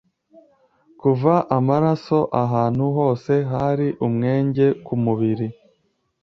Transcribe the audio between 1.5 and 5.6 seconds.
amaraso ahantu hose hari umwenge ku mubiri